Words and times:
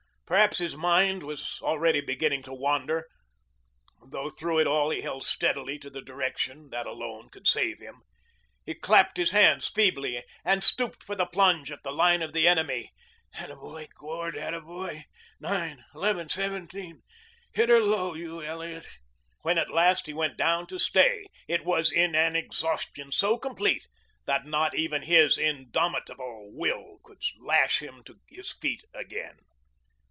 Perhaps 0.31 0.59
his 0.59 0.77
mind 0.77 1.23
was 1.23 1.59
already 1.61 1.99
beginning 1.99 2.41
to 2.43 2.53
wander, 2.53 3.05
though 4.01 4.29
through 4.29 4.59
it 4.59 4.65
all 4.65 4.89
he 4.89 5.01
held 5.01 5.25
steadily 5.25 5.77
to 5.79 5.89
the 5.89 6.01
direction 6.01 6.69
that 6.69 6.85
alone 6.85 7.27
could 7.27 7.45
save 7.45 7.79
him. 7.79 7.99
He 8.65 8.73
clapped 8.73 9.17
his 9.17 9.31
hands 9.31 9.67
feebly 9.67 10.23
and 10.45 10.63
stooped 10.63 11.03
for 11.03 11.15
the 11.15 11.25
plunge 11.25 11.69
at 11.69 11.83
the 11.83 11.91
line 11.91 12.21
of 12.21 12.31
the 12.31 12.47
enemy. 12.47 12.93
"'Attaboy, 13.35 13.89
Gord 13.93 14.35
'attaboy 14.35 15.03
nine, 15.41 15.83
eleven, 15.93 16.29
seventeen. 16.29 17.01
Hit 17.51 17.69
'er 17.69 17.83
low, 17.83 18.13
you 18.13 18.41
Elliot." 18.41 18.87
When 19.41 19.57
at 19.57 19.69
last 19.69 20.07
he 20.07 20.13
went 20.13 20.37
down 20.37 20.65
to 20.67 20.79
stay 20.79 21.25
it 21.49 21.65
was 21.65 21.91
in 21.91 22.15
an 22.15 22.37
exhaustion 22.37 23.11
so 23.11 23.37
complete 23.37 23.85
that 24.27 24.45
not 24.45 24.73
even 24.75 25.01
his 25.01 25.37
indomitable 25.37 26.49
will 26.53 26.99
could 27.03 27.21
lash 27.37 27.81
him 27.81 28.01
to 28.05 28.15
his 28.29 28.53
feet 28.53 28.85
again. 28.93 29.39